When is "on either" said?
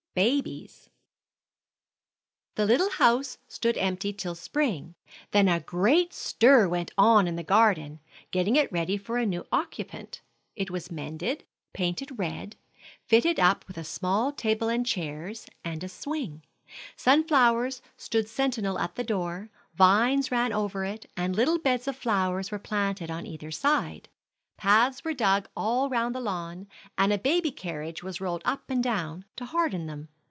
23.09-23.49